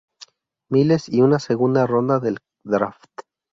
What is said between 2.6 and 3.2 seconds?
draft.